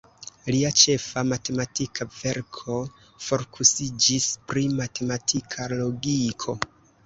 Lia 0.53 0.69
ĉefa 0.83 1.23
matematika 1.31 2.07
verko 2.15 2.79
fokusiĝis 3.27 4.33
pri 4.49 4.67
matematika 4.83 5.73
logiko. 5.79 6.61